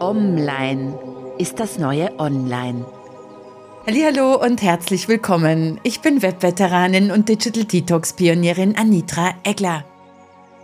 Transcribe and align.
Online 0.00 0.98
ist 1.36 1.60
das 1.60 1.78
neue 1.78 2.18
Online. 2.18 2.86
Hallo 3.86 4.42
und 4.42 4.62
herzlich 4.62 5.08
willkommen. 5.08 5.78
Ich 5.82 6.00
bin 6.00 6.22
Webveteranin 6.22 7.10
und 7.10 7.28
Digital 7.28 7.64
Detox 7.64 8.14
Pionierin 8.14 8.78
Anitra 8.78 9.34
Egler. 9.44 9.84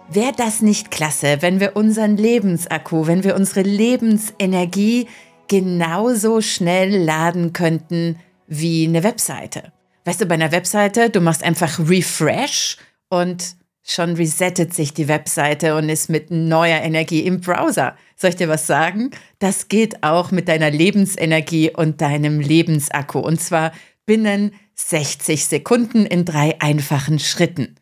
Wäre 0.08 0.32
das 0.34 0.62
nicht 0.62 0.90
klasse, 0.90 1.42
wenn 1.42 1.60
wir 1.60 1.76
unseren 1.76 2.16
Lebensakku, 2.16 3.06
wenn 3.06 3.24
wir 3.24 3.36
unsere 3.36 3.60
Lebensenergie 3.60 5.06
genauso 5.48 6.40
schnell 6.40 6.96
laden 6.96 7.52
könnten 7.52 8.18
wie 8.46 8.86
eine 8.86 9.02
Webseite? 9.02 9.70
Weißt 10.06 10.22
du, 10.22 10.26
bei 10.26 10.36
einer 10.36 10.52
Webseite, 10.52 11.10
du 11.10 11.20
machst 11.20 11.42
einfach 11.42 11.78
Refresh 11.78 12.78
und 13.10 13.56
schon 13.86 14.14
resettet 14.14 14.74
sich 14.74 14.92
die 14.92 15.08
Webseite 15.08 15.76
und 15.76 15.88
ist 15.88 16.10
mit 16.10 16.30
neuer 16.30 16.80
Energie 16.80 17.20
im 17.20 17.40
Browser. 17.40 17.96
Soll 18.16 18.30
ich 18.30 18.36
dir 18.36 18.48
was 18.48 18.66
sagen? 18.66 19.12
Das 19.38 19.68
geht 19.68 20.02
auch 20.02 20.32
mit 20.32 20.48
deiner 20.48 20.70
Lebensenergie 20.70 21.70
und 21.70 22.00
deinem 22.00 22.40
Lebensakku. 22.40 23.20
Und 23.20 23.40
zwar 23.40 23.72
binnen 24.04 24.52
60 24.74 25.46
Sekunden 25.46 26.04
in 26.04 26.24
drei 26.24 26.60
einfachen 26.60 27.18
Schritten. 27.18 27.76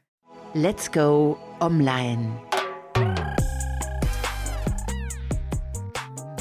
Let's 0.53 0.93
go 0.93 1.37
online. 1.61 2.31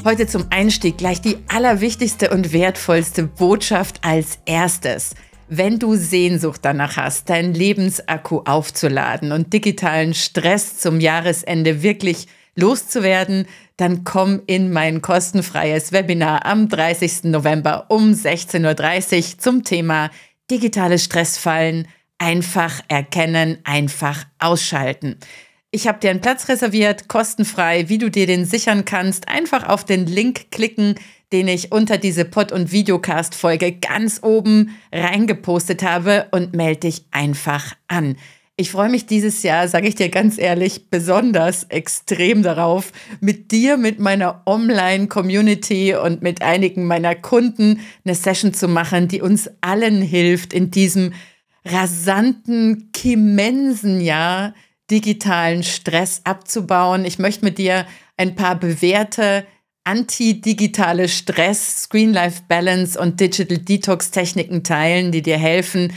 Heute 0.05 0.27
zum 0.27 0.48
Einstieg 0.49 0.98
gleich 0.98 1.21
die 1.21 1.38
allerwichtigste 1.48 2.30
und 2.30 2.52
wertvollste 2.52 3.23
Botschaft 3.23 4.04
als 4.04 4.38
erstes. 4.45 5.16
Wenn 5.55 5.77
du 5.77 5.95
Sehnsucht 5.95 6.62
danach 6.63 6.98
hast, 6.98 7.30
deinen 7.30 7.53
Lebensakku 7.53 8.39
aufzuladen 8.39 9.31
und 9.31 9.53
digitalen 9.53 10.16
Stress 10.16 10.79
zum 10.79 10.99
Jahresende 10.99 11.84
wirklich 11.84 12.27
loszuwerden, 12.55 13.46
dann 13.77 14.04
komm 14.04 14.41
in 14.48 14.71
mein 14.74 15.04
kostenfreies 15.04 15.91
Webinar 15.91 16.48
am 16.48 16.70
30. 16.70 17.26
November 17.26 17.85
um 17.90 18.13
16.30 18.13 19.18
Uhr 19.34 19.37
zum 19.37 19.63
Thema 19.63 20.09
digitale 20.49 20.98
Stressfallen 20.98 21.87
einfach 22.18 22.81
erkennen, 22.87 23.59
einfach 23.63 24.26
ausschalten. 24.40 25.18
Ich 25.70 25.87
habe 25.87 25.99
dir 25.99 26.09
einen 26.09 26.21
Platz 26.21 26.49
reserviert, 26.49 27.07
kostenfrei, 27.07 27.90
wie 27.90 27.99
du 27.99 28.09
dir 28.09 28.26
den 28.26 28.46
sichern 28.46 28.85
kannst. 28.85 29.27
Einfach 29.27 29.70
auf 29.70 29.85
den 29.85 30.07
Link 30.07 30.49
klicken, 30.49 30.96
den 31.34 31.48
ich 31.48 31.71
unter 31.71 31.98
diese 31.98 32.23
Pod- 32.23 32.51
und 32.51 32.71
Videocast-Folge 32.71 33.73
ganz 33.73 34.20
oben 34.21 34.77
reingepostet 34.93 35.84
habe 35.84 36.27
und 36.31 36.55
melde 36.55 36.81
dich 36.81 37.05
einfach 37.12 37.75
an. 37.87 38.15
Ich 38.55 38.70
freue 38.70 38.90
mich 38.90 39.07
dieses 39.07 39.41
Jahr, 39.41 39.67
sage 39.67 39.87
ich 39.87 39.95
dir 39.95 40.09
ganz 40.09 40.37
ehrlich, 40.37 40.91
besonders 40.91 41.63
extrem 41.63 42.43
darauf, 42.43 42.91
mit 43.20 43.51
dir, 43.51 43.77
mit 43.77 43.99
meiner 43.99 44.43
Online-Community 44.45 45.95
und 45.95 46.21
mit 46.21 46.43
einigen 46.43 46.85
meiner 46.85 47.15
Kunden 47.15 47.79
eine 48.05 48.13
Session 48.13 48.53
zu 48.53 48.68
machen, 48.68 49.07
die 49.07 49.23
uns 49.23 49.49
allen 49.62 50.03
hilft 50.03 50.53
in 50.53 50.70
diesem 50.70 51.13
rasanten, 51.65 52.91
kimmensen 52.93 53.99
Jahr 53.99 54.53
digitalen 54.91 55.63
Stress 55.63 56.21
abzubauen. 56.23 57.05
Ich 57.05 57.18
möchte 57.18 57.45
mit 57.45 57.57
dir 57.57 57.87
ein 58.18 58.35
paar 58.35 58.59
bewährte 58.59 59.47
anti-digitale 59.84 61.07
Stress, 61.07 61.84
Screen-Life-Balance 61.84 62.99
und 62.99 63.20
Digital 63.20 63.57
Detox-Techniken 63.57 64.63
teilen, 64.63 65.12
die 65.12 65.22
dir 65.22 65.38
helfen, 65.38 65.94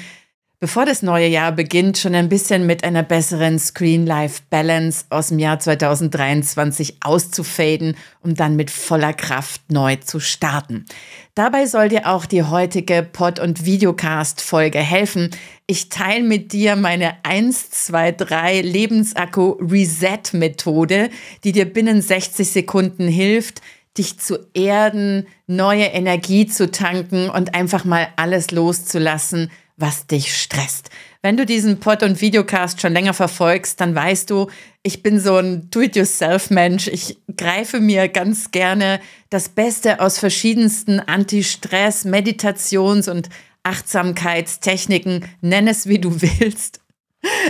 bevor 0.58 0.86
das 0.86 1.02
neue 1.02 1.26
Jahr 1.26 1.52
beginnt, 1.52 1.98
schon 1.98 2.14
ein 2.14 2.30
bisschen 2.30 2.64
mit 2.66 2.84
einer 2.84 3.02
besseren 3.02 3.58
Screen-Life-Balance 3.58 5.04
aus 5.10 5.28
dem 5.28 5.38
Jahr 5.38 5.58
2023 5.58 6.96
auszufaden, 7.02 7.94
um 8.22 8.34
dann 8.34 8.56
mit 8.56 8.70
voller 8.70 9.12
Kraft 9.12 9.70
neu 9.70 9.96
zu 9.96 10.20
starten. 10.20 10.86
Dabei 11.34 11.66
soll 11.66 11.90
dir 11.90 12.06
auch 12.06 12.24
die 12.24 12.44
heutige 12.44 13.02
Pod- 13.02 13.38
und 13.38 13.66
Videocast-Folge 13.66 14.78
helfen. 14.78 15.28
Ich 15.66 15.90
teile 15.90 16.24
mit 16.24 16.52
dir 16.52 16.76
meine 16.76 17.22
1, 17.24 17.68
2, 17.70 18.12
3 18.12 18.62
Lebensakku-Reset-Methode, 18.62 21.10
die 21.44 21.52
dir 21.52 21.66
binnen 21.66 22.00
60 22.00 22.50
Sekunden 22.50 23.08
hilft, 23.08 23.60
dich 23.98 24.18
zu 24.18 24.38
erden, 24.54 25.26
neue 25.46 25.84
Energie 25.84 26.46
zu 26.46 26.70
tanken 26.70 27.28
und 27.30 27.54
einfach 27.54 27.84
mal 27.84 28.08
alles 28.16 28.50
loszulassen, 28.50 29.50
was 29.76 30.06
dich 30.06 30.34
stresst. 30.34 30.90
Wenn 31.22 31.36
du 31.36 31.44
diesen 31.44 31.80
Pod- 31.80 32.02
und 32.02 32.20
Videocast 32.20 32.80
schon 32.80 32.92
länger 32.92 33.12
verfolgst, 33.12 33.80
dann 33.80 33.94
weißt 33.94 34.30
du, 34.30 34.48
ich 34.82 35.02
bin 35.02 35.20
so 35.20 35.36
ein 35.36 35.68
Do-it-yourself-Mensch. 35.70 36.88
Ich 36.88 37.18
greife 37.36 37.80
mir 37.80 38.08
ganz 38.08 38.50
gerne 38.52 39.00
das 39.28 39.48
Beste 39.48 40.00
aus 40.00 40.18
verschiedensten 40.18 41.00
Anti-Stress-, 41.00 42.04
Meditations- 42.04 43.08
und 43.08 43.28
Achtsamkeitstechniken, 43.64 45.24
nenn 45.40 45.68
es 45.68 45.88
wie 45.88 45.98
du 45.98 46.20
willst. 46.22 46.80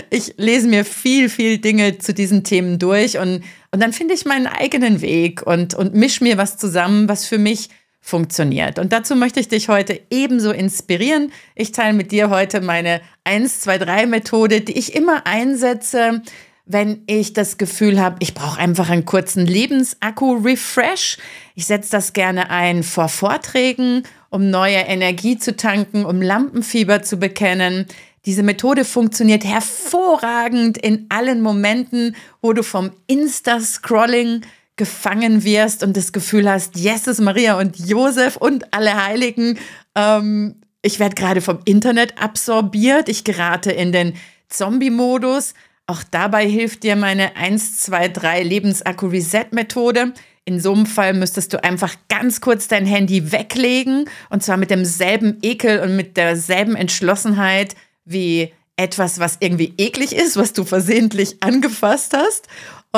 Ich 0.09 0.35
lese 0.39 0.69
mir 0.69 0.85
viel, 0.85 1.29
viel 1.29 1.59
Dinge 1.59 1.99
zu 1.99 2.15
diesen 2.15 2.45
Themen 2.45 2.79
durch 2.79 3.19
und, 3.19 3.45
und 3.73 3.83
dann 3.83 3.93
finde 3.93 4.15
ich 4.15 4.25
meinen 4.25 4.47
eigenen 4.47 5.03
Weg 5.03 5.47
und, 5.47 5.75
und 5.75 5.95
misch 5.95 6.23
mir 6.23 6.39
was 6.39 6.57
zusammen, 6.57 7.11
was 7.11 7.27
für 7.27 7.37
mich 7.37 7.69
funktioniert. 8.07 8.79
Und 8.79 8.93
dazu 8.93 9.17
möchte 9.17 9.41
ich 9.41 9.49
dich 9.49 9.69
heute 9.69 10.01
ebenso 10.11 10.53
inspirieren. 10.53 11.33
Ich 11.57 11.73
teile 11.73 11.93
mit 11.93 12.13
dir 12.13 12.31
heute 12.31 12.61
meine 12.61 13.01
1, 13.25 13.63
2, 13.63 13.79
3 13.79 14.07
Methode, 14.07 14.61
die 14.61 14.79
ich 14.79 14.95
immer 14.95 15.27
einsetze, 15.27 16.23
wenn 16.67 17.03
ich 17.09 17.33
das 17.33 17.59
Gefühl 17.59 18.01
habe, 18.01 18.19
ich 18.21 18.33
brauche 18.33 18.61
einfach 18.61 18.91
einen 18.91 19.07
kurzen 19.07 19.45
Lebensakku-Refresh. 19.45 21.19
Ich 21.57 21.67
setze 21.67 21.91
das 21.91 22.13
gerne 22.13 22.51
ein 22.51 22.85
vor 22.85 23.09
Vorträgen, 23.09 24.05
um 24.31 24.51
neue 24.51 24.77
Energie 24.77 25.37
zu 25.37 25.57
tanken, 25.57 26.05
um 26.05 26.23
Lampenfieber 26.23 27.03
zu 27.03 27.17
bekennen. 27.17 27.87
Diese 28.25 28.45
Methode 28.45 28.85
funktioniert 28.85 29.45
hervorragend 29.45 30.79
in 30.79 31.07
allen 31.09 31.41
Momenten, 31.41 32.15
wo 32.41 32.53
du 32.53 32.63
vom 32.63 32.93
Insta-Scrolling 33.09 34.43
gefangen 34.77 35.43
wirst 35.45 35.83
und 35.83 35.97
das 35.97 36.13
Gefühl 36.13 36.51
hast, 36.51 36.77
Jesus, 36.77 37.19
Maria 37.19 37.59
und 37.59 37.79
Josef 37.79 38.37
und 38.37 38.73
alle 38.75 39.05
Heiligen, 39.05 39.59
ähm, 39.95 40.57
ich 40.83 41.01
werde 41.01 41.15
gerade 41.15 41.41
vom 41.41 41.59
Internet 41.65 42.21
absorbiert, 42.23 43.09
ich 43.09 43.25
gerate 43.25 43.73
in 43.73 43.91
den 43.91 44.15
Zombie-Modus. 44.49 45.55
Auch 45.87 46.03
dabei 46.11 46.47
hilft 46.47 46.83
dir 46.83 46.95
meine 46.95 47.37
1, 47.37 47.79
2, 47.79 48.09
3 48.09 48.43
Lebensakku-Reset-Methode. 48.43 50.13
In 50.45 50.61
so 50.61 50.73
einem 50.73 50.87
Fall 50.87 51.15
müsstest 51.15 51.53
du 51.53 51.65
einfach 51.65 51.95
ganz 52.09 52.41
kurz 52.41 52.69
dein 52.69 52.87
Handy 52.87 53.33
weglegen 53.33 54.09
und 54.31 54.45
zwar 54.45 54.57
mit 54.57 54.71
demselben 54.71 55.39
Ekel 55.43 55.81
und 55.81 55.97
mit 55.97 56.17
derselben 56.17 56.77
Entschlossenheit 56.77 57.75
wie 58.05 58.53
etwas, 58.77 59.19
was 59.19 59.39
irgendwie 59.41 59.75
eklig 59.79 60.15
ist, 60.15 60.37
was 60.37 60.53
du 60.53 60.65
versehentlich 60.65 61.43
angefasst 61.43 62.17
hast. 62.17 62.47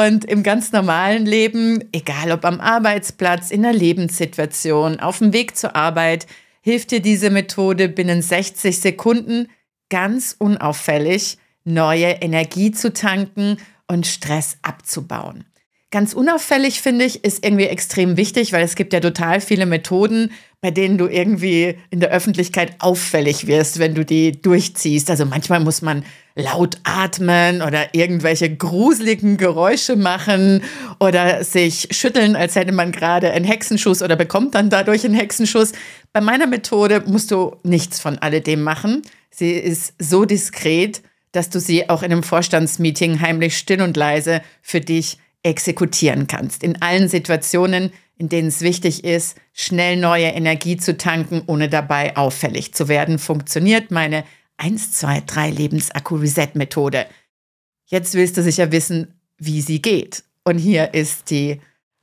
Und 0.06 0.25
im 0.26 0.44
ganz 0.44 0.70
normalen 0.70 1.26
Leben, 1.26 1.82
egal 1.91 2.31
ob 2.31 2.44
am 2.44 2.60
Arbeitsplatz, 2.60 3.50
in 3.50 3.62
der 3.62 3.72
Lebenssituation, 3.72 5.00
auf 5.00 5.19
dem 5.19 5.32
Weg 5.32 5.56
zur 5.56 5.75
Arbeit, 5.75 6.28
hilft 6.60 6.92
dir 6.92 7.00
diese 7.00 7.31
Methode 7.31 7.88
binnen 7.88 8.22
60 8.22 8.78
Sekunden 8.78 9.48
ganz 9.91 10.37
unauffällig 10.38 11.38
neue 11.64 12.10
Energie 12.10 12.70
zu 12.70 12.92
tanken 12.92 13.56
und 13.88 14.06
Stress 14.06 14.58
abzubauen. 14.62 15.44
Ganz 15.91 16.12
unauffällig 16.12 16.82
finde 16.82 17.06
ich, 17.06 17.25
ist 17.25 17.43
irgendwie 17.43 17.65
extrem 17.65 18.19
wichtig, 18.19 18.53
weil 18.53 18.62
es 18.62 18.75
gibt 18.75 18.93
ja 18.93 19.00
total 19.00 19.41
viele 19.41 19.65
Methoden, 19.65 20.32
bei 20.60 20.71
denen 20.71 20.99
du 20.99 21.06
irgendwie 21.06 21.78
in 21.88 22.00
der 22.00 22.10
Öffentlichkeit 22.10 22.72
auffällig 22.78 23.47
wirst, 23.47 23.78
wenn 23.78 23.94
du 23.94 24.04
die 24.04 24.32
durchziehst. 24.32 25.09
Also 25.09 25.25
manchmal 25.25 25.60
muss 25.60 25.81
man 25.81 26.04
laut 26.34 26.76
atmen 26.84 27.62
oder 27.62 27.94
irgendwelche 27.94 28.54
gruseligen 28.54 29.38
Geräusche 29.38 29.96
machen 29.96 30.62
oder 31.00 31.43
sich 31.43 31.88
schütteln, 31.93 32.37
als 32.37 32.55
hätte 32.55 32.73
man 32.73 32.93
gerade 32.93 33.31
einen 33.32 33.46
Hexenschuss 33.46 34.02
oder 34.02 34.17
bekommt 34.17 34.55
dann 34.55 34.69
dadurch 34.69 35.06
einen 35.06 35.14
Hexenschuss. 35.14 35.73
Bei 36.12 36.20
meiner 36.20 36.46
Methode 36.46 37.02
musst 37.06 37.31
du 37.31 37.56
nichts 37.62 37.99
von 37.99 38.19
alledem 38.19 38.62
machen. 38.62 39.00
Sie 39.31 39.52
ist 39.52 39.94
so 39.99 40.26
diskret, 40.26 41.00
dass 41.32 41.49
du 41.49 41.61
sie 41.61 41.88
auch 41.88 42.02
in 42.02 42.12
einem 42.12 42.23
Vorstandsmeeting 42.23 43.23
heimlich 43.23 43.56
still 43.56 43.81
und 43.81 43.96
leise 43.96 44.43
für 44.61 44.82
dich 44.82 45.17
exekutieren 45.43 46.26
kannst. 46.26 46.62
In 46.62 46.82
allen 46.82 47.08
Situationen, 47.08 47.90
in 48.17 48.29
denen 48.29 48.49
es 48.49 48.61
wichtig 48.61 49.05
ist, 49.05 49.37
schnell 49.52 49.96
neue 49.96 50.26
Energie 50.26 50.76
zu 50.76 50.96
tanken, 50.96 51.43
ohne 51.46 51.69
dabei 51.69 52.17
auffällig 52.17 52.75
zu 52.75 52.88
werden, 52.88 53.19
funktioniert 53.19 53.90
meine 53.90 54.25
1, 54.56 54.93
2, 54.93 55.23
3 55.26 55.50
Lebensakku-Reset-Methode. 55.50 57.06
Jetzt 57.87 58.14
willst 58.14 58.37
du 58.37 58.43
sicher 58.43 58.73
wissen, 58.73 59.14
wie 59.38 59.61
sie 59.61 59.81
geht. 59.81 60.25
Und 60.44 60.58
hier 60.58 60.94
ist 60.94 61.31
die 61.31 61.61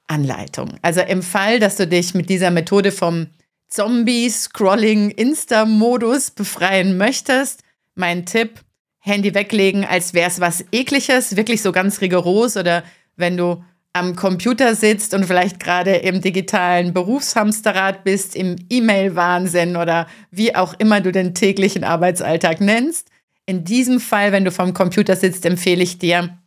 Anleitung. 0.08 0.78
Also 0.82 1.02
im 1.02 1.22
Fall, 1.22 1.60
dass 1.60 1.76
du 1.76 1.88
dich 1.88 2.14
mit 2.14 2.30
dieser 2.30 2.52
Methode 2.52 2.94
vom 2.94 3.28
Zombie-Scrolling-Insta-Modus 3.68 6.32
befreien 6.32 6.96
möchtest, 6.98 7.64
mein 7.96 8.26
Tipp, 8.26 8.62
Handy 9.00 9.36
weglegen, 9.36 9.86
als 9.86 10.14
wäre 10.14 10.30
es 10.30 10.40
was 10.40 10.64
ekliges, 10.72 11.36
wirklich 11.36 11.62
so 11.62 11.72
ganz 11.72 12.02
rigoros 12.02 12.58
oder 12.58 12.84
wenn 13.16 13.38
du 13.38 13.64
am 13.96 14.18
Computer 14.18 14.76
sitzt 14.76 15.14
und 15.14 15.26
vielleicht 15.26 15.62
gerade 15.62 15.96
im 15.96 16.20
digitalen 16.20 16.94
Berufshamsterrad 16.94 18.04
bist, 18.04 18.36
im 18.36 18.58
E-Mail-Wahnsinn 18.70 19.78
oder 19.78 20.08
wie 20.32 20.54
auch 20.54 20.74
immer 20.80 21.00
du 21.00 21.14
den 21.14 21.34
täglichen 21.34 21.86
Arbeitsalltag 21.86 22.60
nennst. 22.60 23.10
In 23.46 23.64
diesem 23.64 24.02
Fall, 24.02 24.34
wenn 24.34 24.44
du 24.44 24.52
vom 24.52 24.74
Computer 24.74 25.16
sitzt, 25.16 25.46
empfehle 25.46 25.82
ich 25.82 25.98
dir, 25.98 26.38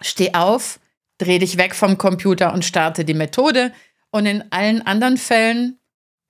steh 0.00 0.32
auf, 0.32 0.80
dreh 1.18 1.38
dich 1.38 1.58
weg 1.58 1.74
vom 1.74 1.98
Computer 1.98 2.54
und 2.54 2.64
starte 2.64 3.04
die 3.04 3.12
Methode. 3.12 3.72
Und 4.10 4.24
in 4.24 4.44
allen 4.50 4.80
anderen 4.86 5.18
Fällen 5.18 5.78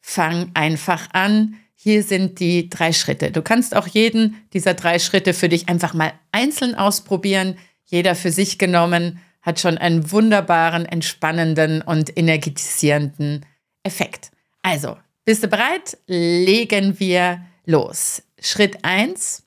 fang 0.00 0.50
einfach 0.54 1.06
an. 1.12 1.54
Hier 1.76 2.02
sind 2.02 2.40
die 2.40 2.68
drei 2.68 2.92
Schritte. 2.92 3.30
Du 3.30 3.40
kannst 3.40 3.76
auch 3.76 3.86
jeden 3.86 4.36
dieser 4.52 4.74
drei 4.74 4.98
Schritte 4.98 5.32
für 5.32 5.48
dich 5.48 5.68
einfach 5.68 5.94
mal 5.94 6.12
einzeln 6.32 6.74
ausprobieren, 6.74 7.56
jeder 7.84 8.16
für 8.16 8.32
sich 8.32 8.58
genommen 8.58 9.20
hat 9.42 9.60
schon 9.60 9.78
einen 9.78 10.10
wunderbaren, 10.10 10.84
entspannenden 10.84 11.82
und 11.82 12.16
energetisierenden 12.16 13.46
Effekt. 13.82 14.30
Also, 14.62 14.96
bist 15.24 15.42
du 15.42 15.48
bereit? 15.48 15.98
Legen 16.06 16.98
wir 17.00 17.44
los. 17.64 18.22
Schritt 18.38 18.84
1. 18.84 19.44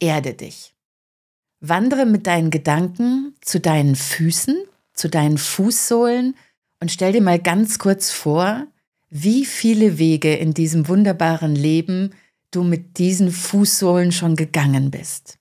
Erde 0.00 0.34
dich. 0.34 0.74
Wandere 1.60 2.04
mit 2.04 2.26
deinen 2.26 2.50
Gedanken 2.50 3.34
zu 3.40 3.60
deinen 3.60 3.96
Füßen, 3.96 4.56
zu 4.92 5.08
deinen 5.08 5.38
Fußsohlen 5.38 6.36
und 6.80 6.90
stell 6.90 7.12
dir 7.12 7.22
mal 7.22 7.38
ganz 7.38 7.78
kurz 7.78 8.10
vor, 8.10 8.66
wie 9.08 9.44
viele 9.44 9.98
Wege 9.98 10.34
in 10.34 10.52
diesem 10.52 10.88
wunderbaren 10.88 11.54
Leben 11.54 12.12
du 12.50 12.62
mit 12.62 12.98
diesen 12.98 13.30
Fußsohlen 13.30 14.12
schon 14.12 14.36
gegangen 14.36 14.90
bist. 14.90 15.38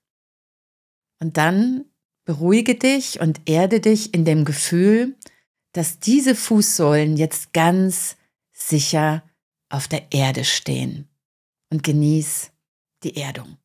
Und 1.19 1.37
dann 1.37 1.85
Beruhige 2.25 2.75
dich 2.75 3.19
und 3.21 3.41
erde 3.45 3.79
dich 3.79 4.13
in 4.13 4.25
dem 4.25 4.45
Gefühl, 4.45 5.15
dass 5.73 5.99
diese 5.99 6.35
Fußsohlen 6.35 7.17
jetzt 7.17 7.53
ganz 7.53 8.17
sicher 8.51 9.23
auf 9.69 9.87
der 9.87 10.11
Erde 10.11 10.43
stehen 10.43 11.07
und 11.71 11.83
genieß 11.83 12.51
die 13.03 13.17
Erdung. 13.17 13.57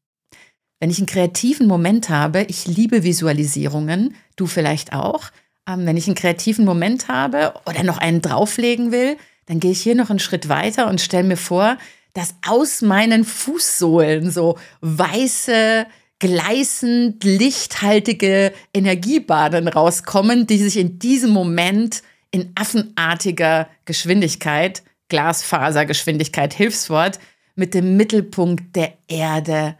Wenn 0.79 0.91
ich 0.91 0.99
einen 0.99 1.07
kreativen 1.07 1.67
Moment 1.67 2.09
habe, 2.09 2.43
ich 2.45 2.67
liebe 2.67 3.03
Visualisierungen, 3.03 4.15
du 4.37 4.47
vielleicht 4.47 4.93
auch, 4.93 5.31
ähm, 5.69 5.87
wenn 5.87 5.97
ich 5.97 6.07
einen 6.07 6.17
kreativen 6.17 6.65
Moment 6.65 7.09
habe 7.09 7.55
oder 7.67 7.83
noch 7.83 7.99
einen 7.99 8.23
drauflegen 8.23 8.91
will, 8.91 9.17
dann 9.47 9.61
gehe 9.61 9.73
ich 9.73 9.83
hier 9.83 9.95
noch 9.95 10.11
einen 10.11 10.19
Schritt 10.19 10.49
weiter 10.49 10.89
und 10.89 11.01
stelle 11.01 11.27
mir 11.27 11.37
vor, 11.37 11.77
dass 12.13 12.35
aus 12.47 12.83
meinen 12.83 13.25
Fußsohlen 13.25 14.31
so 14.31 14.59
weiße 14.81 15.87
gleißend 16.21 17.25
lichthaltige 17.25 18.53
Energiebahnen 18.73 19.67
rauskommen, 19.67 20.47
die 20.47 20.59
sich 20.59 20.77
in 20.77 20.99
diesem 20.99 21.31
Moment 21.31 22.03
in 22.31 22.53
affenartiger 22.55 23.69
Geschwindigkeit, 23.85 24.83
Glasfasergeschwindigkeit, 25.09 26.55
Hilfswort, 26.55 27.19
mit 27.57 27.75
dem 27.75 27.97
Mittelpunkt 27.97 28.77
der 28.77 28.95
Erde 29.09 29.77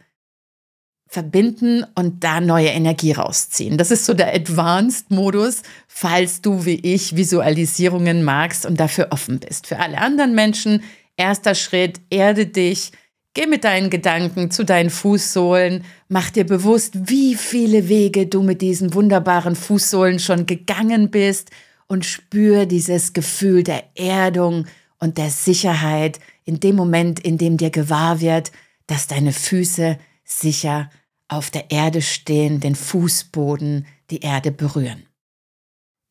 verbinden 1.07 1.85
und 1.95 2.23
da 2.23 2.39
neue 2.39 2.69
Energie 2.69 3.11
rausziehen. 3.11 3.77
Das 3.77 3.91
ist 3.91 4.05
so 4.05 4.13
der 4.13 4.33
Advanced-Modus, 4.33 5.61
falls 5.87 6.41
du 6.41 6.65
wie 6.65 6.79
ich 6.79 7.15
Visualisierungen 7.15 8.23
magst 8.23 8.65
und 8.65 8.79
dafür 8.79 9.09
offen 9.11 9.39
bist. 9.39 9.67
Für 9.67 9.79
alle 9.79 9.97
anderen 9.97 10.33
Menschen, 10.33 10.83
erster 11.17 11.53
Schritt, 11.53 11.99
erde 12.09 12.45
dich, 12.45 12.91
Geh 13.33 13.47
mit 13.47 13.63
deinen 13.63 13.89
Gedanken 13.89 14.51
zu 14.51 14.65
deinen 14.65 14.89
Fußsohlen, 14.89 15.85
mach 16.09 16.31
dir 16.31 16.45
bewusst, 16.45 17.09
wie 17.09 17.35
viele 17.35 17.87
Wege 17.87 18.27
du 18.27 18.43
mit 18.43 18.61
diesen 18.61 18.93
wunderbaren 18.93 19.55
Fußsohlen 19.55 20.19
schon 20.19 20.45
gegangen 20.45 21.11
bist 21.11 21.49
und 21.87 22.05
spür 22.05 22.65
dieses 22.65 23.13
Gefühl 23.13 23.63
der 23.63 23.85
Erdung 23.95 24.67
und 24.99 25.17
der 25.17 25.29
Sicherheit 25.29 26.19
in 26.43 26.59
dem 26.59 26.75
Moment, 26.75 27.21
in 27.21 27.37
dem 27.37 27.55
dir 27.55 27.69
gewahr 27.69 28.19
wird, 28.19 28.51
dass 28.87 29.07
deine 29.07 29.31
Füße 29.31 29.97
sicher 30.25 30.89
auf 31.29 31.49
der 31.49 31.71
Erde 31.71 32.01
stehen, 32.01 32.59
den 32.59 32.75
Fußboden, 32.75 33.87
die 34.09 34.19
Erde 34.19 34.51
berühren. 34.51 35.05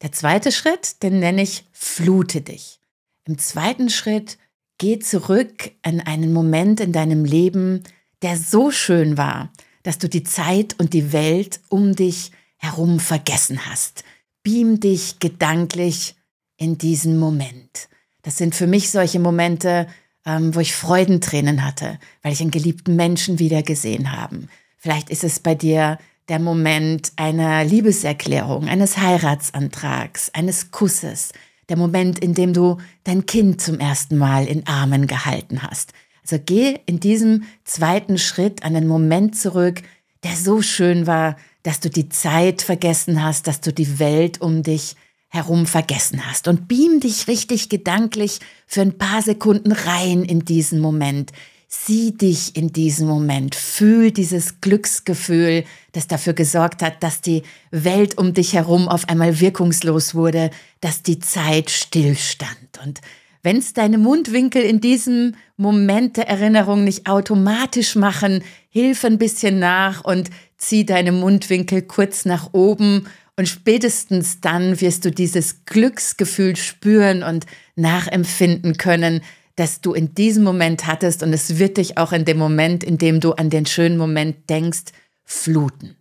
Der 0.00 0.12
zweite 0.12 0.50
Schritt, 0.50 1.02
den 1.02 1.18
nenne 1.18 1.42
ich 1.42 1.64
Flute 1.72 2.40
dich. 2.40 2.80
Im 3.26 3.36
zweiten 3.36 3.90
Schritt 3.90 4.38
Geh 4.80 4.98
zurück 4.98 5.72
an 5.82 6.00
einen 6.00 6.32
Moment 6.32 6.80
in 6.80 6.90
deinem 6.90 7.26
Leben, 7.26 7.84
der 8.22 8.38
so 8.38 8.70
schön 8.70 9.18
war, 9.18 9.52
dass 9.82 9.98
du 9.98 10.08
die 10.08 10.22
Zeit 10.22 10.74
und 10.78 10.94
die 10.94 11.12
Welt 11.12 11.60
um 11.68 11.94
dich 11.94 12.32
herum 12.56 12.98
vergessen 12.98 13.66
hast. 13.66 14.04
Beam 14.42 14.80
dich 14.80 15.18
gedanklich 15.18 16.14
in 16.56 16.78
diesen 16.78 17.18
Moment. 17.18 17.90
Das 18.22 18.38
sind 18.38 18.54
für 18.54 18.66
mich 18.66 18.90
solche 18.90 19.20
Momente, 19.20 19.86
ähm, 20.24 20.54
wo 20.54 20.60
ich 20.60 20.74
Freudentränen 20.74 21.62
hatte, 21.62 21.98
weil 22.22 22.32
ich 22.32 22.40
einen 22.40 22.50
geliebten 22.50 22.96
Menschen 22.96 23.38
wieder 23.38 23.62
gesehen 23.62 24.12
habe. 24.12 24.48
Vielleicht 24.78 25.10
ist 25.10 25.24
es 25.24 25.40
bei 25.40 25.54
dir 25.54 25.98
der 26.30 26.38
Moment 26.38 27.12
einer 27.16 27.64
Liebeserklärung, 27.64 28.66
eines 28.66 28.96
Heiratsantrags, 28.96 30.30
eines 30.30 30.70
Kusses, 30.70 31.32
der 31.70 31.78
Moment, 31.78 32.18
in 32.18 32.34
dem 32.34 32.52
du 32.52 32.76
dein 33.04 33.24
Kind 33.24 33.62
zum 33.62 33.78
ersten 33.78 34.18
Mal 34.18 34.46
in 34.46 34.66
Armen 34.66 35.06
gehalten 35.06 35.62
hast. 35.62 35.92
Also 36.22 36.42
geh 36.44 36.78
in 36.84 37.00
diesem 37.00 37.44
zweiten 37.64 38.18
Schritt 38.18 38.62
an 38.62 38.74
den 38.74 38.86
Moment 38.86 39.36
zurück, 39.36 39.82
der 40.22 40.36
so 40.36 40.60
schön 40.60 41.06
war, 41.06 41.36
dass 41.62 41.80
du 41.80 41.88
die 41.88 42.08
Zeit 42.08 42.62
vergessen 42.62 43.22
hast, 43.22 43.46
dass 43.46 43.60
du 43.60 43.72
die 43.72 43.98
Welt 43.98 44.40
um 44.40 44.62
dich 44.62 44.96
herum 45.28 45.66
vergessen 45.66 46.26
hast 46.26 46.48
und 46.48 46.66
beam 46.66 47.00
dich 47.00 47.28
richtig 47.28 47.68
gedanklich 47.68 48.40
für 48.66 48.82
ein 48.82 48.98
paar 48.98 49.22
Sekunden 49.22 49.72
rein 49.72 50.24
in 50.24 50.44
diesen 50.44 50.80
Moment. 50.80 51.32
Sieh 51.72 52.10
dich 52.10 52.56
in 52.56 52.72
diesem 52.72 53.06
Moment, 53.06 53.54
fühl 53.54 54.10
dieses 54.10 54.60
Glücksgefühl, 54.60 55.62
das 55.92 56.08
dafür 56.08 56.32
gesorgt 56.32 56.82
hat, 56.82 57.00
dass 57.04 57.20
die 57.20 57.44
Welt 57.70 58.18
um 58.18 58.34
dich 58.34 58.54
herum 58.54 58.88
auf 58.88 59.08
einmal 59.08 59.38
wirkungslos 59.38 60.16
wurde, 60.16 60.50
dass 60.80 61.04
die 61.04 61.20
Zeit 61.20 61.70
stillstand. 61.70 62.80
Und 62.82 63.00
wenn 63.44 63.58
es 63.58 63.72
deine 63.72 63.98
Mundwinkel 63.98 64.62
in 64.62 64.80
diesem 64.80 65.36
Moment 65.56 66.16
der 66.16 66.26
Erinnerung 66.26 66.82
nicht 66.82 67.08
automatisch 67.08 67.94
machen, 67.94 68.42
hilf 68.70 69.04
ein 69.04 69.18
bisschen 69.18 69.60
nach 69.60 70.02
und 70.02 70.28
zieh 70.56 70.84
deine 70.84 71.12
Mundwinkel 71.12 71.82
kurz 71.82 72.24
nach 72.24 72.52
oben 72.52 73.06
und 73.36 73.46
spätestens 73.46 74.40
dann 74.40 74.80
wirst 74.80 75.04
du 75.04 75.12
dieses 75.12 75.64
Glücksgefühl 75.66 76.56
spüren 76.56 77.22
und 77.22 77.46
nachempfinden 77.76 78.76
können, 78.76 79.22
das 79.60 79.82
du 79.82 79.92
in 79.92 80.14
diesem 80.14 80.42
Moment 80.42 80.86
hattest 80.86 81.22
und 81.22 81.32
es 81.32 81.58
wird 81.58 81.76
dich 81.76 81.98
auch 81.98 82.12
in 82.12 82.24
dem 82.24 82.38
Moment, 82.38 82.82
in 82.82 82.96
dem 82.96 83.20
du 83.20 83.32
an 83.32 83.50
den 83.50 83.66
schönen 83.66 83.98
Moment 83.98 84.48
denkst, 84.48 84.92
fluten. 85.24 85.96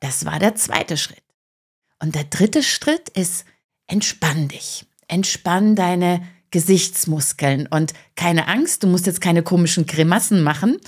Das 0.00 0.24
war 0.24 0.38
der 0.38 0.54
zweite 0.54 0.96
Schritt. 0.96 1.22
Und 2.02 2.14
der 2.14 2.24
dritte 2.24 2.62
Schritt 2.62 3.10
ist, 3.10 3.44
entspann 3.86 4.48
dich. 4.48 4.86
Entspann 5.08 5.76
deine 5.76 6.22
Gesichtsmuskeln 6.50 7.66
und 7.66 7.92
keine 8.14 8.48
Angst, 8.48 8.82
du 8.82 8.86
musst 8.86 9.06
jetzt 9.06 9.20
keine 9.20 9.42
komischen 9.42 9.86
Grimassen 9.86 10.42
machen. 10.42 10.78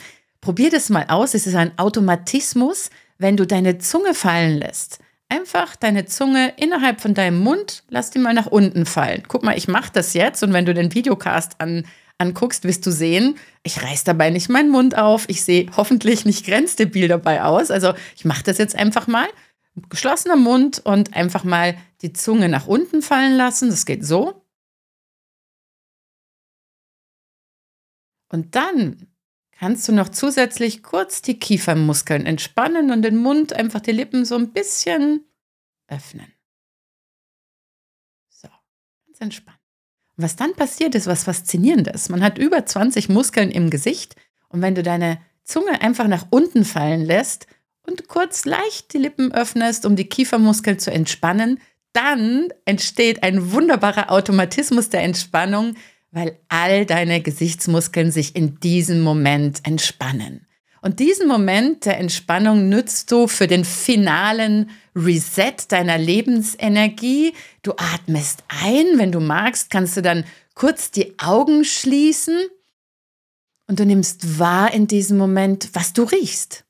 Probier 0.40 0.70
das 0.70 0.88
mal 0.88 1.06
aus. 1.08 1.34
Es 1.34 1.46
ist 1.46 1.56
ein 1.56 1.78
Automatismus, 1.78 2.90
wenn 3.18 3.36
du 3.36 3.46
deine 3.46 3.78
Zunge 3.78 4.14
fallen 4.14 4.56
lässt. 4.56 4.98
Einfach 5.30 5.76
deine 5.76 6.06
Zunge 6.06 6.54
innerhalb 6.56 7.02
von 7.02 7.12
deinem 7.12 7.38
Mund, 7.40 7.84
lass 7.90 8.10
die 8.10 8.18
mal 8.18 8.32
nach 8.32 8.46
unten 8.46 8.86
fallen. 8.86 9.24
Guck 9.28 9.42
mal, 9.42 9.58
ich 9.58 9.68
mache 9.68 9.92
das 9.92 10.14
jetzt 10.14 10.42
und 10.42 10.54
wenn 10.54 10.64
du 10.64 10.72
den 10.72 10.94
Videocast 10.94 11.60
an, 11.60 11.86
anguckst, 12.16 12.64
wirst 12.64 12.86
du 12.86 12.90
sehen, 12.90 13.38
ich 13.62 13.82
reiß 13.82 14.04
dabei 14.04 14.30
nicht 14.30 14.48
meinen 14.48 14.70
Mund 14.70 14.96
auf. 14.96 15.28
Ich 15.28 15.44
sehe 15.44 15.70
hoffentlich 15.76 16.24
nicht 16.24 16.46
grenzdebil 16.46 17.08
dabei 17.08 17.42
aus. 17.44 17.70
Also 17.70 17.92
ich 18.16 18.24
mache 18.24 18.42
das 18.42 18.58
jetzt 18.58 18.74
einfach 18.74 19.06
mal. 19.06 19.28
Geschlossener 19.90 20.36
Mund 20.36 20.80
und 20.84 21.14
einfach 21.14 21.44
mal 21.44 21.76
die 22.02 22.12
Zunge 22.12 22.48
nach 22.48 22.66
unten 22.66 23.02
fallen 23.02 23.36
lassen. 23.36 23.68
Das 23.70 23.86
geht 23.86 24.04
so. 24.04 24.42
Und 28.30 28.54
dann 28.54 29.08
kannst 29.58 29.88
du 29.88 29.92
noch 29.92 30.08
zusätzlich 30.08 30.82
kurz 30.82 31.20
die 31.20 31.38
Kiefermuskeln 31.38 32.26
entspannen 32.26 32.90
und 32.92 33.02
den 33.02 33.16
Mund, 33.16 33.52
einfach 33.52 33.80
die 33.80 33.92
Lippen 33.92 34.24
so 34.24 34.36
ein 34.36 34.52
bisschen 34.52 35.24
öffnen. 35.88 36.32
So, 38.28 38.48
ganz 39.06 39.20
entspannt. 39.20 39.58
Was 40.16 40.36
dann 40.36 40.54
passiert, 40.54 40.94
ist 40.94 41.06
was 41.06 41.24
Faszinierendes. 41.24 42.08
Man 42.08 42.22
hat 42.22 42.38
über 42.38 42.64
20 42.64 43.08
Muskeln 43.08 43.50
im 43.50 43.70
Gesicht 43.70 44.16
und 44.48 44.62
wenn 44.62 44.74
du 44.74 44.82
deine 44.82 45.20
Zunge 45.44 45.80
einfach 45.80 46.08
nach 46.08 46.26
unten 46.30 46.64
fallen 46.64 47.04
lässt 47.04 47.46
und 47.82 48.06
kurz 48.08 48.44
leicht 48.44 48.92
die 48.92 48.98
Lippen 48.98 49.32
öffnest, 49.32 49.86
um 49.86 49.96
die 49.96 50.08
Kiefermuskeln 50.08 50.78
zu 50.78 50.92
entspannen, 50.92 51.60
dann 51.92 52.48
entsteht 52.64 53.22
ein 53.22 53.52
wunderbarer 53.52 54.10
Automatismus 54.12 54.90
der 54.90 55.02
Entspannung, 55.02 55.74
weil 56.10 56.38
all 56.48 56.86
deine 56.86 57.20
Gesichtsmuskeln 57.20 58.10
sich 58.10 58.34
in 58.34 58.60
diesem 58.60 59.02
Moment 59.02 59.60
entspannen. 59.64 60.46
Und 60.80 61.00
diesen 61.00 61.26
Moment 61.26 61.84
der 61.84 61.98
Entspannung 61.98 62.68
nützt 62.68 63.10
du 63.10 63.26
für 63.26 63.46
den 63.46 63.64
finalen 63.64 64.70
Reset 64.94 65.54
deiner 65.68 65.98
Lebensenergie. 65.98 67.34
Du 67.62 67.72
atmest 67.72 68.44
ein. 68.48 68.86
Wenn 68.96 69.12
du 69.12 69.20
magst, 69.20 69.70
kannst 69.70 69.96
du 69.96 70.02
dann 70.02 70.24
kurz 70.54 70.90
die 70.90 71.18
Augen 71.18 71.64
schließen 71.64 72.38
und 73.66 73.80
du 73.80 73.84
nimmst 73.86 74.38
wahr 74.38 74.72
in 74.72 74.86
diesem 74.86 75.18
Moment, 75.18 75.70
was 75.72 75.92
du 75.92 76.04
riechst. 76.04 76.64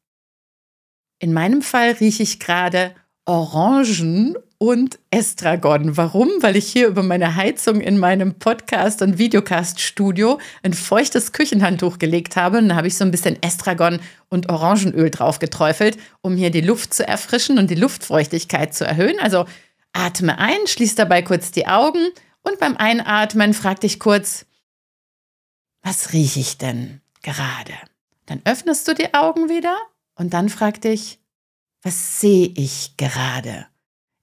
In 1.21 1.33
meinem 1.33 1.63
Fall 1.63 1.93
rieche 1.93 2.23
ich 2.23 2.41
gerade 2.41 2.95
Orangen 3.29 4.39
und 4.57 4.99
Estragon. 5.11 5.99
Warum? 5.99 6.31
Weil 6.41 6.57
ich 6.57 6.67
hier 6.67 6.89
über 6.89 7.03
meine 7.03 7.35
Heizung 7.35 7.83
in 7.83 7.99
meinem 7.99 8.39
Podcast- 8.39 9.03
und 9.03 9.19
Videocast-Studio 9.19 10.41
ein 10.63 10.73
feuchtes 10.73 11.33
Küchenhandtuch 11.33 11.99
gelegt 11.99 12.37
habe. 12.37 12.57
Und 12.57 12.71
da 12.71 12.77
habe 12.77 12.87
ich 12.87 12.97
so 12.97 13.05
ein 13.05 13.11
bisschen 13.11 13.37
Estragon 13.43 14.01
und 14.31 14.49
Orangenöl 14.49 15.11
drauf 15.11 15.41
geträufelt, 15.41 15.99
um 16.23 16.39
hier 16.39 16.51
die 16.51 16.63
Luft 16.63 16.95
zu 16.95 17.07
erfrischen 17.07 17.59
und 17.59 17.69
die 17.69 17.75
Luftfeuchtigkeit 17.75 18.73
zu 18.73 18.87
erhöhen. 18.87 19.21
Also 19.21 19.45
atme 19.93 20.39
ein, 20.39 20.67
schließ 20.67 20.95
dabei 20.95 21.21
kurz 21.21 21.51
die 21.51 21.67
Augen 21.67 22.09
und 22.43 22.59
beim 22.59 22.79
Einatmen 22.79 23.53
frag 23.53 23.81
dich 23.81 24.01
kurz, 24.01 24.47
was 25.83 26.15
rieche 26.15 26.41
ich 26.41 26.57
denn 26.57 27.03
gerade? 27.23 27.75
Dann 28.25 28.41
öffnest 28.47 28.89
du 28.89 28.95
die 28.95 29.13
Augen 29.13 29.51
wieder 29.51 29.77
und 30.15 30.33
dann 30.33 30.49
frag 30.49 30.81
dich, 30.81 31.18
was 31.83 32.21
sehe 32.21 32.53
ich 32.57 32.97
gerade? 32.97 33.67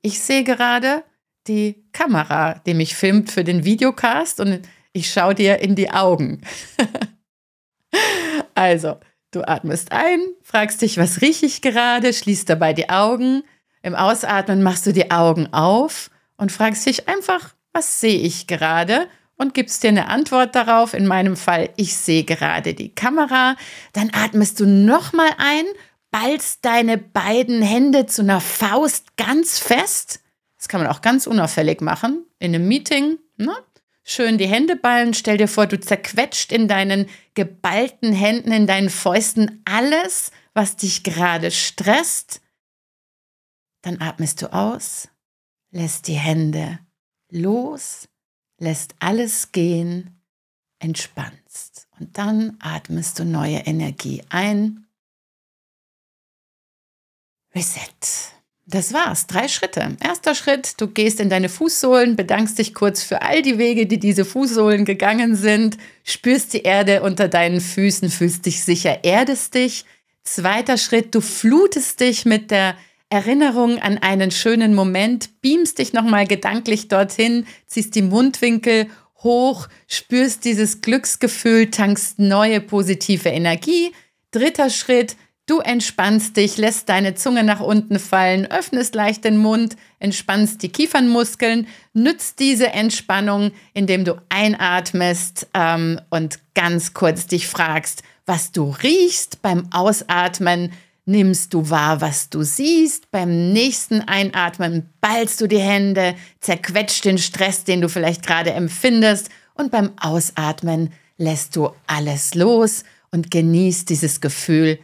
Ich 0.02 0.20
sehe 0.20 0.44
gerade 0.44 1.04
die 1.48 1.86
Kamera, 1.92 2.62
die 2.66 2.74
mich 2.74 2.96
filmt 2.96 3.32
für 3.32 3.44
den 3.44 3.64
Videocast 3.64 4.40
und 4.40 4.68
ich 4.94 5.12
schaue 5.12 5.36
dir 5.36 5.60
in 5.60 5.76
die 5.76 5.92
Augen. 5.92 6.42
also, 8.56 8.98
du 9.32 9.48
atmest 9.48 9.92
ein, 9.92 10.20
fragst 10.42 10.82
dich, 10.82 10.98
was 10.98 11.22
rieche 11.22 11.46
ich 11.46 11.62
gerade, 11.62 12.14
schließt 12.14 12.50
dabei 12.50 12.74
die 12.74 12.90
Augen. 12.90 13.44
Im 13.84 13.94
Ausatmen 13.94 14.64
machst 14.64 14.86
du 14.86 14.94
die 14.94 15.12
Augen 15.12 15.54
auf 15.54 16.10
und 16.38 16.52
fragst 16.52 16.86
dich 16.86 17.08
einfach, 17.08 17.54
was 17.74 18.00
sehe 18.00 18.20
ich 18.20 18.48
gerade? 18.48 19.08
Und 19.38 19.54
gibst 19.54 19.84
dir 19.84 19.90
eine 19.90 20.08
Antwort 20.08 20.56
darauf. 20.56 20.94
In 20.94 21.06
meinem 21.06 21.36
Fall, 21.36 21.70
ich 21.76 21.98
sehe 21.98 22.24
gerade 22.24 22.74
die 22.74 22.96
Kamera. 22.96 23.58
Dann 23.92 24.10
atmest 24.14 24.62
du 24.62 24.66
nochmal 24.66 25.30
ein 25.38 25.66
ballst 26.16 26.64
deine 26.64 26.98
beiden 26.98 27.62
Hände 27.62 28.06
zu 28.06 28.22
einer 28.22 28.40
Faust 28.40 29.18
ganz 29.18 29.60
fest. 29.60 30.22
Das 30.56 30.70
kann 30.70 30.82
man 30.82 30.90
auch 30.90 31.02
ganz 31.02 31.28
unauffällig 31.28 31.82
machen. 31.82 32.26
In 32.40 32.56
einem 32.56 32.70
Meeting, 32.70 33.18
ne? 33.36 33.54
Schön 34.02 34.38
die 34.38 34.48
Hände 34.48 34.78
ballen. 34.78 35.14
Stell 35.14 35.38
dir 35.38 35.50
vor, 35.50 35.68
du 35.68 35.78
zerquetscht 35.78 36.54
in 36.54 36.70
deinen 36.70 37.08
geballten 37.34 38.14
Händen, 38.14 38.54
in 38.54 38.66
deinen 38.66 38.90
Fäusten 38.90 39.62
alles, 39.66 40.32
was 40.54 40.78
dich 40.78 41.04
gerade 41.04 41.52
stresst. 41.52 42.40
Dann 43.82 44.00
atmest 44.00 44.42
du 44.42 44.54
aus, 44.54 45.10
lässt 45.72 46.08
die 46.08 46.14
Hände 46.14 46.80
los, 47.30 48.08
lässt 48.58 48.96
alles 49.00 49.52
gehen, 49.52 50.22
entspannst. 50.80 51.90
Und 52.00 52.18
dann 52.18 52.56
atmest 52.62 53.20
du 53.20 53.26
neue 53.26 53.58
Energie 53.58 54.24
ein 54.30 54.85
Reset. 57.56 58.36
Das 58.68 58.94
war's. 58.94 59.28
Drei 59.28 59.48
Schritte. 59.48 59.96
Erster 60.04 60.34
Schritt, 60.34 60.74
du 60.82 60.88
gehst 60.88 61.20
in 61.20 61.30
deine 61.30 61.50
Fußsohlen, 61.50 62.16
bedankst 62.16 62.58
dich 62.58 62.74
kurz 62.74 63.04
für 63.04 63.22
all 63.22 63.42
die 63.44 63.58
Wege, 63.60 63.86
die 63.86 64.00
diese 64.00 64.26
Fußsohlen 64.26 64.86
gegangen 64.86 65.36
sind, 65.36 65.78
spürst 66.04 66.54
die 66.54 66.64
Erde 66.64 67.04
unter 67.04 67.28
deinen 67.28 67.62
Füßen, 67.62 68.10
fühlst 68.10 68.46
dich 68.46 68.64
sicher, 68.64 69.04
erdest 69.04 69.54
dich. 69.54 69.86
Zweiter 70.24 70.78
Schritt, 70.78 71.14
du 71.14 71.22
flutest 71.22 72.00
dich 72.00 72.26
mit 72.26 72.50
der 72.50 72.76
Erinnerung 73.10 73.78
an 73.78 74.00
einen 74.00 74.32
schönen 74.32 74.74
Moment, 74.74 75.42
beamst 75.42 75.78
dich 75.78 75.94
nochmal 75.94 76.26
gedanklich 76.26 76.88
dorthin, 76.88 77.46
ziehst 77.68 77.94
die 77.94 78.02
Mundwinkel 78.02 78.88
hoch, 79.20 79.68
spürst 79.88 80.44
dieses 80.44 80.82
Glücksgefühl, 80.82 81.70
tankst 81.70 82.18
neue 82.18 82.62
positive 82.62 83.30
Energie. 83.30 83.94
Dritter 84.32 84.72
Schritt, 84.72 85.16
Du 85.48 85.60
entspannst 85.60 86.38
dich, 86.38 86.58
lässt 86.58 86.90
deine 86.90 87.14
Zunge 87.14 87.44
nach 87.44 87.60
unten 87.60 88.00
fallen, 88.00 88.50
öffnest 88.50 88.96
leicht 88.96 89.26
den 89.26 89.38
Mund, 89.38 89.76
entspannst 90.00 90.64
die 90.64 90.70
Kiefernmuskeln, 90.70 91.68
nützt 91.94 92.40
diese 92.40 92.70
Entspannung, 92.70 93.52
indem 93.76 94.06
du 94.06 94.20
einatmest 94.30 95.48
ähm, 95.54 96.02
und 96.10 96.40
ganz 96.56 96.96
kurz 96.96 97.28
dich 97.28 97.48
fragst, 97.48 98.02
was 98.26 98.52
du 98.54 98.72
riechst. 98.82 99.44
Beim 99.44 99.68
Ausatmen 99.72 100.72
nimmst 101.06 101.54
du 101.54 101.70
wahr, 101.70 102.02
was 102.02 102.32
du 102.32 102.42
siehst. 102.42 103.12
Beim 103.12 103.54
nächsten 103.54 104.02
Einatmen 104.02 104.90
ballst 105.00 105.42
du 105.42 105.48
die 105.48 105.60
Hände, 105.60 106.16
zerquetscht 106.40 107.06
den 107.06 107.20
Stress, 107.20 107.64
den 107.64 107.82
du 107.82 107.90
vielleicht 107.90 108.26
gerade 108.26 108.52
empfindest. 108.52 109.30
Und 109.54 109.70
beim 109.70 109.92
Ausatmen 110.02 110.92
lässt 111.18 111.56
du 111.56 111.70
alles 111.86 112.34
los 112.34 112.84
und 113.12 113.30
genießt 113.30 113.88
dieses 113.92 114.22
Gefühl, 114.22 114.80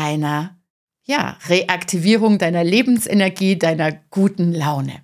einer 0.00 0.58
ja, 1.04 1.36
Reaktivierung 1.48 2.38
deiner 2.38 2.64
Lebensenergie, 2.64 3.58
deiner 3.58 3.92
guten 4.10 4.52
Laune. 4.52 5.02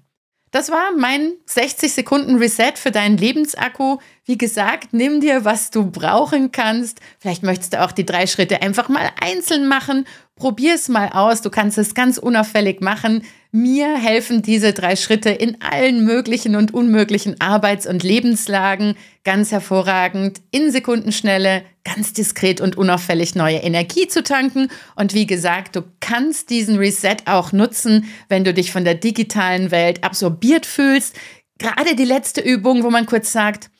Das 0.52 0.70
war 0.70 0.92
mein 0.96 1.32
60 1.44 1.92
Sekunden 1.92 2.36
Reset 2.36 2.72
für 2.76 2.90
deinen 2.90 3.18
Lebensakku. 3.18 3.98
Wie 4.24 4.38
gesagt, 4.38 4.92
nimm 4.92 5.20
dir, 5.20 5.44
was 5.44 5.70
du 5.70 5.90
brauchen 5.90 6.52
kannst. 6.52 7.00
Vielleicht 7.18 7.42
möchtest 7.42 7.74
du 7.74 7.84
auch 7.84 7.92
die 7.92 8.06
drei 8.06 8.26
Schritte 8.26 8.62
einfach 8.62 8.88
mal 8.88 9.10
einzeln 9.20 9.68
machen. 9.68 10.06
Probier 10.36 10.74
es 10.74 10.88
mal 10.88 11.08
aus. 11.08 11.40
Du 11.40 11.48
kannst 11.48 11.78
es 11.78 11.94
ganz 11.94 12.18
unauffällig 12.18 12.82
machen. 12.82 13.22
Mir 13.52 13.96
helfen 13.96 14.42
diese 14.42 14.74
drei 14.74 14.94
Schritte 14.94 15.30
in 15.30 15.62
allen 15.62 16.04
möglichen 16.04 16.56
und 16.56 16.74
unmöglichen 16.74 17.40
Arbeits- 17.40 17.86
und 17.86 18.02
Lebenslagen 18.02 18.96
ganz 19.24 19.50
hervorragend, 19.50 20.42
in 20.50 20.70
Sekundenschnelle, 20.70 21.62
ganz 21.84 22.12
diskret 22.12 22.60
und 22.60 22.76
unauffällig 22.76 23.34
neue 23.34 23.56
Energie 23.56 24.08
zu 24.08 24.22
tanken. 24.22 24.68
Und 24.94 25.14
wie 25.14 25.26
gesagt, 25.26 25.74
du 25.74 25.82
kannst 26.00 26.50
diesen 26.50 26.76
Reset 26.76 27.16
auch 27.24 27.52
nutzen, 27.52 28.04
wenn 28.28 28.44
du 28.44 28.52
dich 28.52 28.72
von 28.72 28.84
der 28.84 28.94
digitalen 28.94 29.70
Welt 29.70 30.04
absorbiert 30.04 30.66
fühlst. 30.66 31.16
Gerade 31.58 31.96
die 31.96 32.04
letzte 32.04 32.42
Übung, 32.42 32.82
wo 32.82 32.90
man 32.90 33.06
kurz 33.06 33.32
sagt, 33.32 33.70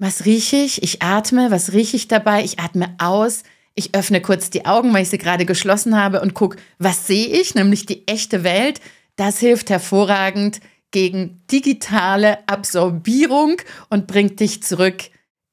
was 0.00 0.24
rieche 0.24 0.56
ich? 0.56 0.82
Ich 0.82 1.00
atme, 1.00 1.52
was 1.52 1.72
rieche 1.72 1.96
ich 1.96 2.08
dabei? 2.08 2.42
Ich 2.42 2.58
atme 2.58 2.96
aus. 2.98 3.44
Ich 3.74 3.94
öffne 3.94 4.20
kurz 4.20 4.50
die 4.50 4.66
Augen, 4.66 4.92
weil 4.92 5.02
ich 5.02 5.10
sie 5.10 5.18
gerade 5.18 5.46
geschlossen 5.46 5.96
habe 5.96 6.20
und 6.20 6.34
gucke, 6.34 6.58
was 6.78 7.06
sehe 7.06 7.26
ich, 7.26 7.54
nämlich 7.54 7.86
die 7.86 8.06
echte 8.06 8.44
Welt. 8.44 8.80
Das 9.16 9.38
hilft 9.38 9.70
hervorragend 9.70 10.60
gegen 10.90 11.42
digitale 11.50 12.46
Absorbierung 12.48 13.56
und 13.88 14.06
bringt 14.06 14.40
dich 14.40 14.62
zurück 14.62 15.04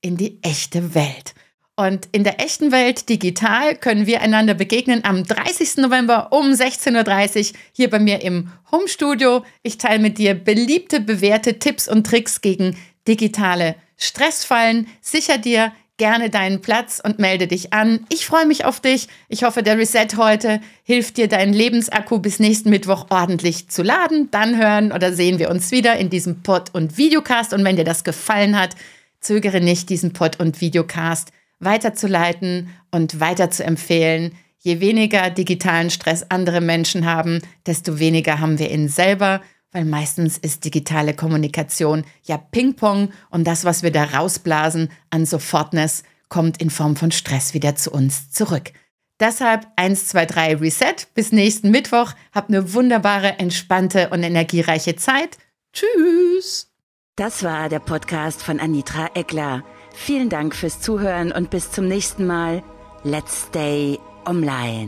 in 0.01 0.17
die 0.17 0.39
echte 0.43 0.93
Welt. 0.93 1.33
Und 1.79 2.09
in 2.11 2.25
der 2.25 2.41
echten 2.41 2.73
Welt 2.73 3.07
digital 3.07 3.73
können 3.73 4.05
wir 4.05 4.19
einander 4.21 4.53
begegnen 4.53 5.05
am 5.05 5.23
30. 5.23 5.77
November 5.77 6.33
um 6.33 6.51
16.30 6.51 7.53
Uhr 7.53 7.59
hier 7.71 7.89
bei 7.89 7.99
mir 7.99 8.21
im 8.21 8.51
Homestudio. 8.69 9.45
Ich 9.63 9.77
teile 9.77 9.99
mit 9.99 10.17
dir 10.17 10.33
beliebte, 10.33 10.99
bewährte 10.99 11.57
Tipps 11.57 11.87
und 11.87 12.05
Tricks 12.05 12.41
gegen 12.41 12.75
digitale 13.07 13.75
Stressfallen. 13.95 14.87
Sicher 14.99 15.37
dir 15.37 15.71
gerne 15.99 16.31
deinen 16.31 16.61
Platz 16.61 16.99
und 17.03 17.19
melde 17.19 17.45
dich 17.45 17.71
an. 17.71 18.07
Ich 18.11 18.25
freue 18.25 18.47
mich 18.47 18.65
auf 18.65 18.79
dich. 18.79 19.07
Ich 19.27 19.43
hoffe, 19.43 19.61
der 19.61 19.77
Reset 19.77 20.07
heute 20.17 20.59
hilft 20.83 21.17
dir, 21.17 21.27
deinen 21.27 21.53
Lebensakku 21.53 22.17
bis 22.17 22.39
nächsten 22.39 22.71
Mittwoch 22.71 23.05
ordentlich 23.11 23.69
zu 23.69 23.83
laden. 23.83 24.31
Dann 24.31 24.57
hören 24.57 24.91
oder 24.91 25.13
sehen 25.13 25.37
wir 25.37 25.51
uns 25.51 25.69
wieder 25.71 25.97
in 25.97 26.09
diesem 26.09 26.41
Pod- 26.41 26.73
und 26.73 26.97
Videocast. 26.97 27.53
Und 27.53 27.63
wenn 27.63 27.75
dir 27.75 27.83
das 27.83 28.03
gefallen 28.03 28.59
hat, 28.59 28.75
zögere 29.19 29.61
nicht, 29.61 29.89
diesen 29.89 30.13
Pod- 30.13 30.39
und 30.39 30.59
Videocast 30.61 31.29
weiterzuleiten 31.59 32.69
und 32.89 33.19
weiter 33.19 33.51
zu 33.51 33.63
empfehlen. 33.63 34.31
Je 34.57 34.79
weniger 34.79 35.29
digitalen 35.29 35.89
Stress 35.89 36.25
andere 36.29 36.61
Menschen 36.61 37.05
haben, 37.05 37.41
desto 37.67 37.99
weniger 37.99 38.39
haben 38.39 38.57
wir 38.57 38.71
ihn 38.71 38.89
selber 38.89 39.41
weil 39.71 39.85
meistens 39.85 40.37
ist 40.37 40.65
digitale 40.65 41.13
Kommunikation 41.13 42.03
ja 42.23 42.37
Ping-Pong 42.37 43.11
und 43.29 43.45
das, 43.45 43.65
was 43.65 43.83
wir 43.83 43.91
da 43.91 44.05
rausblasen 44.05 44.89
an 45.09 45.25
Sofortness, 45.25 46.03
kommt 46.27 46.61
in 46.61 46.69
Form 46.69 46.95
von 46.95 47.11
Stress 47.11 47.53
wieder 47.53 47.75
zu 47.75 47.91
uns 47.91 48.31
zurück. 48.31 48.71
Deshalb 49.19 49.67
1, 49.75 50.07
2, 50.07 50.25
3 50.25 50.55
Reset. 50.57 50.95
Bis 51.13 51.31
nächsten 51.31 51.71
Mittwoch. 51.71 52.13
Habt 52.31 52.49
eine 52.49 52.73
wunderbare, 52.73 53.37
entspannte 53.39 54.09
und 54.09 54.23
energiereiche 54.23 54.95
Zeit. 54.95 55.37
Tschüss. 55.73 56.71
Das 57.17 57.43
war 57.43 57.67
der 57.67 57.79
Podcast 57.79 58.41
von 58.41 58.61
Anitra 58.61 59.09
Eckler. 59.13 59.63
Vielen 59.93 60.29
Dank 60.29 60.55
fürs 60.55 60.79
Zuhören 60.79 61.33
und 61.33 61.49
bis 61.49 61.71
zum 61.71 61.87
nächsten 61.87 62.25
Mal. 62.25 62.63
Let's 63.03 63.47
stay 63.49 63.99
online. 64.25 64.87